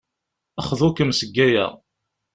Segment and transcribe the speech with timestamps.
[0.67, 1.65] Xḍu-kem seg aya.